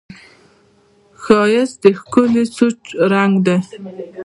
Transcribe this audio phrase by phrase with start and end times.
[1.21, 2.79] ښایست د ښکلي سوچ
[3.13, 3.57] رنګ دی